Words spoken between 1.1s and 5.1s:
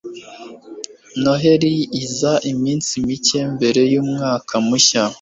Noheri iza iminsi mike mbere yumwaka mushya.